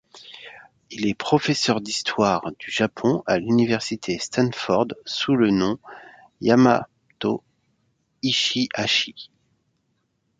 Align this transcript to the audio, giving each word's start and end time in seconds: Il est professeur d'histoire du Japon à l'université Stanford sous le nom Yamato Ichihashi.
Il 0.89 1.05
est 1.05 1.13
professeur 1.13 1.79
d'histoire 1.79 2.53
du 2.57 2.71
Japon 2.71 3.21
à 3.27 3.37
l'université 3.37 4.17
Stanford 4.17 4.87
sous 5.05 5.35
le 5.35 5.51
nom 5.51 5.77
Yamato 6.41 7.43
Ichihashi. 8.23 9.29